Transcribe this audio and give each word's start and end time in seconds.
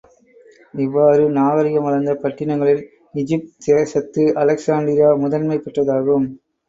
இவ்வாறு 0.75 1.29
நாகரிகம் 1.29 1.83
வளர்ந்த 1.83 2.13
பட்டினங்களில், 2.15 2.81
ஈஜிப்த் 3.15 3.53
தேசத்து 3.67 4.25
அலெக்ஸாண்டிரியா 4.35 5.11
முதன்மை 5.19 5.59
பெற்றதாகும். 5.59 6.27